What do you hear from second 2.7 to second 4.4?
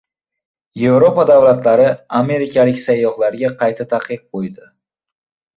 sayyohlarga qayta taqiq